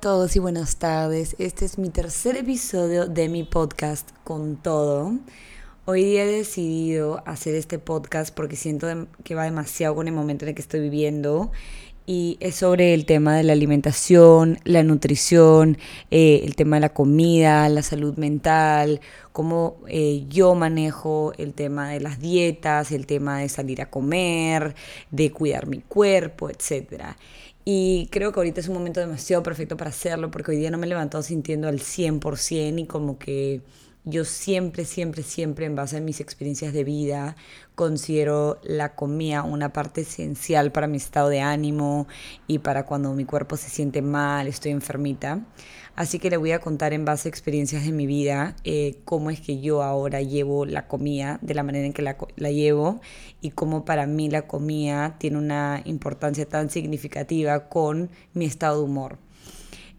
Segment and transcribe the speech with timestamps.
[0.00, 1.34] todos y buenas tardes.
[1.40, 5.18] Este es mi tercer episodio de mi podcast con todo.
[5.86, 8.86] Hoy día he decidido hacer este podcast porque siento
[9.24, 11.50] que va demasiado con el momento en el que estoy viviendo
[12.06, 15.76] y es sobre el tema de la alimentación, la nutrición,
[16.10, 19.00] eh, el tema de la comida, la salud mental,
[19.32, 24.74] cómo eh, yo manejo el tema de las dietas, el tema de salir a comer,
[25.10, 27.18] de cuidar mi cuerpo, etcétera.
[27.70, 30.78] Y creo que ahorita es un momento demasiado perfecto para hacerlo porque hoy día no
[30.78, 33.60] me he levantado sintiendo al 100% y como que
[34.04, 37.36] yo siempre, siempre, siempre en base a mis experiencias de vida
[37.74, 42.08] considero la comida una parte esencial para mi estado de ánimo
[42.46, 45.40] y para cuando mi cuerpo se siente mal, estoy enfermita.
[45.94, 49.30] Así que le voy a contar en base a experiencias de mi vida eh, cómo
[49.30, 53.00] es que yo ahora llevo la comida, de la manera en que la, la llevo
[53.40, 58.84] y cómo para mí la comida tiene una importancia tan significativa con mi estado de
[58.84, 59.18] humor.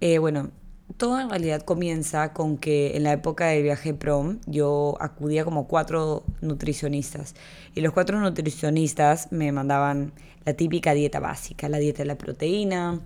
[0.00, 0.50] Eh, bueno,
[0.96, 5.66] todo en realidad comienza con que en la época del viaje prom yo acudía como
[5.66, 7.34] cuatro nutricionistas
[7.74, 10.12] y los cuatro nutricionistas me mandaban
[10.44, 13.00] la típica dieta básica, la dieta de la proteína,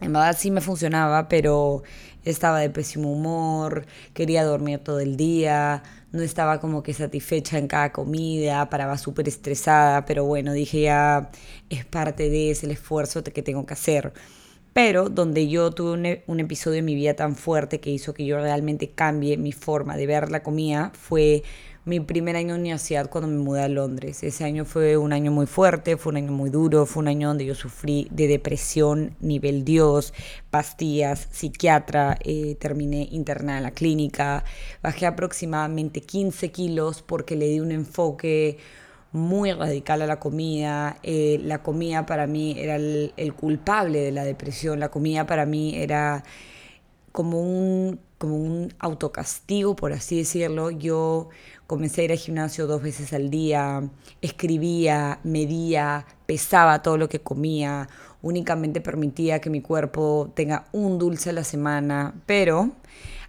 [0.00, 1.82] en verdad sí me funcionaba, pero
[2.24, 5.82] estaba de pésimo humor, quería dormir todo el día,
[6.12, 11.30] no estaba como que satisfecha en cada comida, paraba súper estresada, pero bueno, dije ya
[11.70, 14.12] es parte de ese esfuerzo que tengo que hacer.
[14.76, 18.12] Pero donde yo tuve un, e, un episodio en mi vida tan fuerte que hizo
[18.12, 21.44] que yo realmente cambie mi forma de ver la comida fue
[21.86, 24.22] mi primer año de universidad cuando me mudé a Londres.
[24.22, 27.28] Ese año fue un año muy fuerte, fue un año muy duro, fue un año
[27.28, 30.12] donde yo sufrí de depresión, nivel Dios,
[30.50, 34.44] pastillas, psiquiatra, eh, terminé internada en la clínica,
[34.82, 38.58] bajé aproximadamente 15 kilos porque le di un enfoque
[39.16, 40.98] muy radical a la comida.
[41.02, 45.74] Eh, la comida para mí era el, culpable de la depresión, la comida para mí
[45.76, 46.22] era
[47.12, 50.70] como un, como un autocastigo, por así decirlo.
[50.70, 51.30] Yo
[51.66, 53.88] comencé a ir al gimnasio dos veces al día,
[54.20, 57.88] escribía, medía, pesaba todo lo que comía,
[58.22, 62.72] únicamente permitía que mi cuerpo tenga un dulce a la semana, pero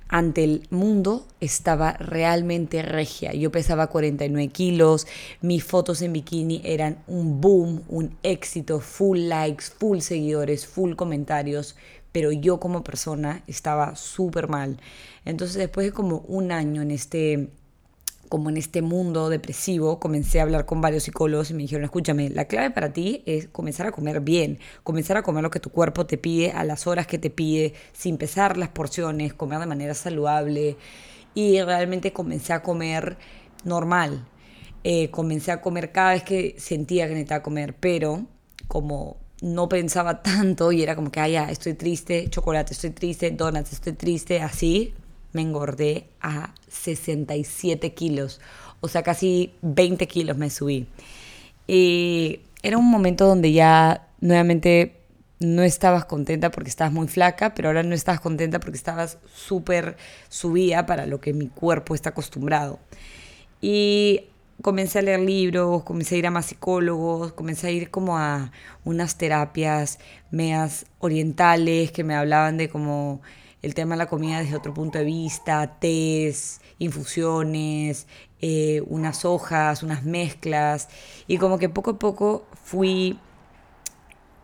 [0.10, 3.34] ante el mundo estaba realmente regia.
[3.34, 5.08] Yo pesaba 49 kilos,
[5.42, 11.76] mis fotos en bikini eran un boom, un éxito, full likes, full seguidores, full comentarios
[12.12, 14.80] pero yo como persona estaba súper mal.
[15.24, 17.50] Entonces después de como un año en este
[18.30, 22.30] como en este mundo depresivo, comencé a hablar con varios psicólogos y me dijeron, escúchame,
[22.30, 25.70] la clave para ti es comenzar a comer bien, comenzar a comer lo que tu
[25.70, 29.66] cuerpo te pide a las horas que te pide, sin pesar las porciones, comer de
[29.66, 30.78] manera saludable.
[31.34, 33.18] Y realmente comencé a comer
[33.64, 34.28] normal.
[34.84, 38.26] Eh, comencé a comer cada vez que sentía que necesitaba comer, pero
[38.68, 43.32] como no pensaba tanto y era como que, ah, ya, estoy triste, chocolate, estoy triste,
[43.32, 44.94] donuts, estoy triste, así
[45.34, 48.42] me engordé a 67 kilos,
[48.82, 50.88] o sea, casi 20 kilos me subí.
[51.68, 54.98] Y era un momento donde ya nuevamente
[55.40, 59.98] no estabas contenta porque estabas muy flaca, pero ahora no estabas contenta porque estabas súper
[60.30, 62.80] subida para lo que mi cuerpo está acostumbrado.
[63.62, 64.26] Y
[64.62, 68.52] comencé a leer libros, comencé a ir a más psicólogos, comencé a ir como a
[68.84, 70.00] unas terapias
[70.32, 73.22] medias orientales que me hablaban de como
[73.62, 78.08] el tema de la comida desde otro punto de vista, tés, infusiones,
[78.42, 80.90] eh, unas hojas, unas mezclas,
[81.28, 83.20] y como que poco a poco fui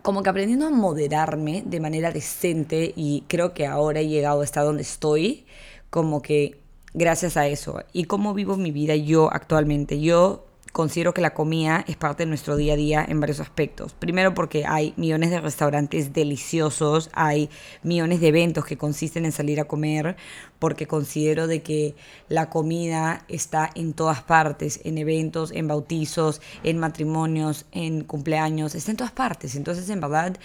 [0.02, 4.62] como que aprendiendo a moderarme de manera decente y creo que ahora he llegado hasta
[4.62, 5.46] donde estoy,
[5.90, 6.60] como que
[6.94, 7.82] gracias a eso.
[7.94, 10.02] ¿Y cómo vivo mi vida yo actualmente?
[10.02, 13.94] Yo considero que la comida es parte de nuestro día a día en varios aspectos.
[13.94, 17.50] Primero porque hay millones de restaurantes deliciosos, hay
[17.84, 20.18] millones de eventos que consisten en salir a comer,
[20.58, 21.96] porque considero de que
[22.28, 28.92] la comida está en todas partes, en eventos, en bautizos, en matrimonios, en cumpleaños, está
[28.92, 29.56] en todas partes.
[29.56, 30.38] Entonces, en verdad,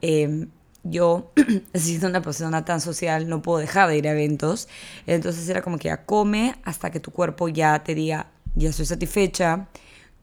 [0.00, 0.46] eh,
[0.84, 1.32] yo,
[1.74, 4.68] siendo una persona tan social, no puedo dejar de ir a eventos.
[5.06, 8.86] Entonces era como que ya come hasta que tu cuerpo ya te diga, ya estoy
[8.86, 9.68] satisfecha.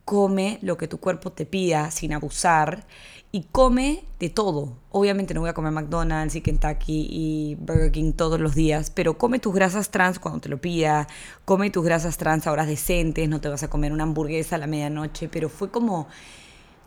[0.04, 2.86] Come lo que tu cuerpo te pida sin abusar
[3.32, 4.78] y come de todo.
[4.92, 9.18] Obviamente no voy a comer McDonald's y Kentucky y Burger King todos los días, pero
[9.18, 11.08] come tus grasas trans cuando te lo pida,
[11.46, 14.60] come tus grasas trans a horas decentes, no te vas a comer una hamburguesa a
[14.60, 16.08] la medianoche, pero fue como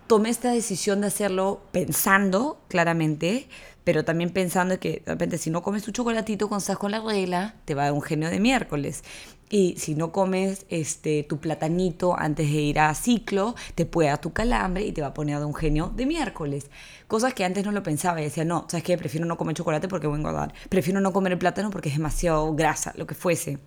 [0.06, 3.48] tomé esta decisión de hacerlo pensando claramente,
[3.86, 6.98] pero también pensando que de repente si no comes tu chocolatito cuando estás con la
[6.98, 9.04] regla, te va a dar un genio de miércoles.
[9.48, 14.20] Y si no comes este, tu platanito antes de ir a ciclo, te puede dar
[14.20, 16.68] tu calambre y te va a poner de un genio de miércoles.
[17.06, 18.98] Cosas que antes no lo pensaba y decía, no, ¿sabes qué?
[18.98, 20.52] Prefiero no comer chocolate porque voy a engordar.
[20.68, 23.60] Prefiero no comer el plátano porque es demasiado grasa, lo que fuese.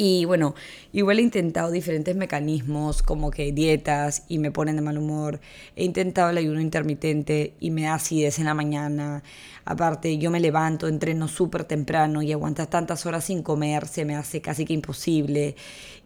[0.00, 0.54] Y bueno,
[0.92, 5.40] igual he intentado diferentes mecanismos como que dietas y me ponen de mal humor.
[5.74, 9.24] He intentado el ayuno intermitente y me da acidez en la mañana.
[9.64, 14.14] Aparte, yo me levanto, entreno súper temprano y aguantar tantas horas sin comer se me
[14.14, 15.56] hace casi que imposible.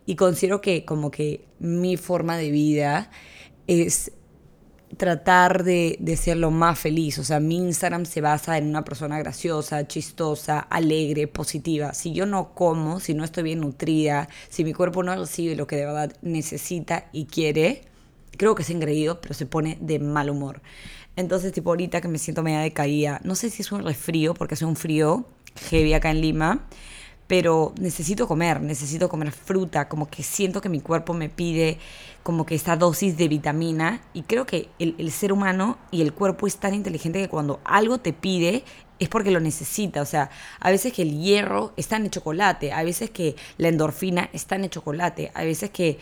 [0.06, 3.10] Y considero que como que mi forma de vida
[3.66, 4.10] es
[4.96, 7.18] tratar de, de, ser lo más feliz.
[7.18, 11.94] O sea, mi Instagram se basa en una persona graciosa, chistosa, alegre, positiva.
[11.94, 15.66] Si yo no como, si no estoy bien nutrida, si mi cuerpo no recibe lo
[15.66, 17.82] que de verdad necesita y quiere,
[18.36, 20.62] creo que es engreído, pero se pone de mal humor.
[21.16, 24.54] Entonces, tipo ahorita que me siento media decaída, no sé si es un resfrío, porque
[24.54, 25.26] hace un frío
[25.70, 26.66] heavy acá en Lima,
[27.32, 31.78] pero necesito comer, necesito comer fruta, como que siento que mi cuerpo me pide
[32.22, 36.46] como que esta dosis de vitamina y creo que el, ser humano y el cuerpo
[36.46, 38.64] es tan inteligente que cuando algo te pide
[38.98, 40.28] es porque lo necesita, o sea,
[40.60, 44.56] a veces que el hierro está en el chocolate, a veces que la endorfina está
[44.56, 45.98] en el chocolate, a veces que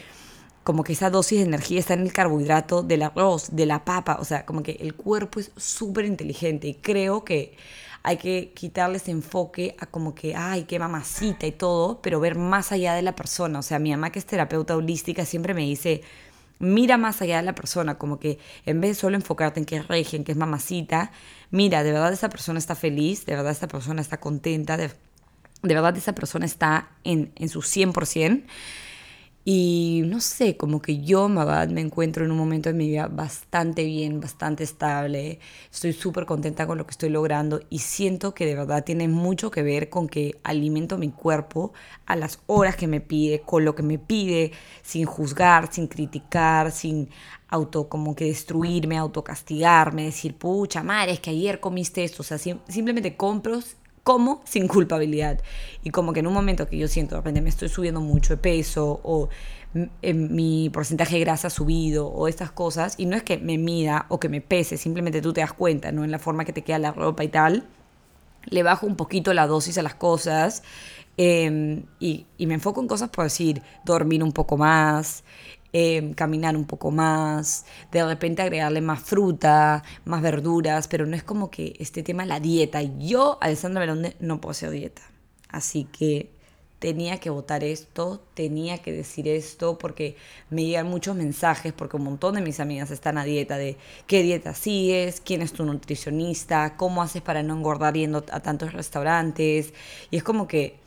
[0.70, 4.18] como que esa dosis de energía está en el carbohidrato del arroz, de la papa,
[4.20, 7.56] o sea, como que el cuerpo es súper inteligente y creo que
[8.04, 12.36] hay que quitarle ese enfoque a como que, ay, qué mamacita y todo, pero ver
[12.36, 13.58] más allá de la persona.
[13.58, 16.02] O sea, mi mamá que es terapeuta holística siempre me dice,
[16.60, 19.84] mira más allá de la persona, como que en vez de solo enfocarte en qué
[19.88, 21.10] es en qué es mamacita,
[21.50, 24.92] mira, de verdad esa persona está feliz, de verdad esa persona está contenta, de,
[25.64, 28.44] de verdad esa persona está en, en su 100%.
[29.52, 33.08] Y no sé, como que yo, Mabad, me encuentro en un momento de mi vida
[33.08, 35.40] bastante bien, bastante estable.
[35.72, 39.50] Estoy súper contenta con lo que estoy logrando y siento que de verdad tiene mucho
[39.50, 41.72] que ver con que alimento mi cuerpo
[42.06, 44.52] a las horas que me pide, con lo que me pide,
[44.82, 47.08] sin juzgar, sin criticar, sin
[47.48, 52.22] auto como que destruirme, autocastigarme, decir, pucha madre, es que ayer comiste esto.
[52.22, 53.58] O sea, simplemente compro
[54.10, 55.40] como sin culpabilidad.
[55.84, 58.34] Y como que en un momento que yo siento, de repente me estoy subiendo mucho
[58.34, 59.28] de peso o
[60.02, 64.18] mi porcentaje de grasa subido o estas cosas, y no es que me mida o
[64.18, 66.02] que me pese, simplemente tú te das cuenta, ¿no?
[66.02, 67.68] En la forma que te queda la ropa y tal,
[68.46, 70.64] le bajo un poquito la dosis a las cosas
[71.16, 75.22] y, y, me enfoco en cosas por decir, dormir un poco más,
[75.72, 81.22] Em, caminar un poco más, de repente agregarle más fruta, más verduras, pero no es
[81.22, 82.82] como que este tema la dieta.
[82.82, 85.02] Yo, Alessandra Melonde, no hacer dieta.
[85.48, 86.32] Así que
[86.80, 90.16] tenía que votar esto, tenía que decir esto, porque
[90.48, 93.76] me llegan muchos mensajes, porque un montón de mis amigas están a dieta de
[94.08, 98.72] qué dieta sigues, quién es tu nutricionista, cómo haces para no engordar yendo a tantos
[98.72, 99.72] restaurantes.
[100.10, 100.80] Y es como que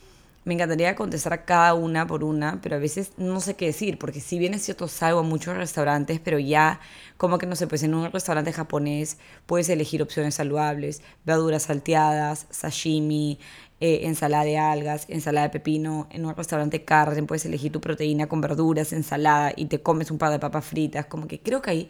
[0.46, 3.98] me encantaría contestar a cada una por una, pero a veces no sé qué decir,
[3.98, 6.82] porque si bien es cierto, salgo a muchos restaurantes, pero ya
[7.18, 12.48] como que no sé, pues en un restaurante japonés puedes elegir opciones saludables, verduras salteadas,
[12.50, 13.40] sashimi,
[13.80, 18.28] eh, ensalada de algas, ensalada de pepino, en un restaurante carne puedes elegir tu proteína
[18.28, 21.72] con verduras, ensalada y te comes un par de papas fritas, como que creo que
[21.72, 21.90] hay,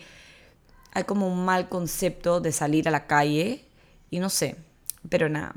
[0.91, 3.65] hay como un mal concepto de salir a la calle
[4.11, 4.55] y no sé,
[5.09, 5.53] pero nada.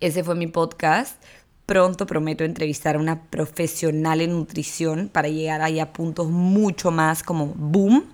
[0.00, 1.22] Ese fue mi podcast
[1.70, 7.22] pronto prometo entrevistar a una profesional en nutrición para llegar ahí a puntos mucho más
[7.22, 8.06] como boom.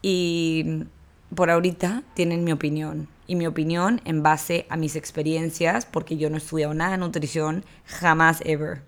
[0.00, 0.84] Y
[1.34, 3.06] por ahorita tienen mi opinión.
[3.26, 6.96] Y mi opinión en base a mis experiencias, porque yo no he estudiado nada de
[6.96, 8.80] nutrición, jamás ever.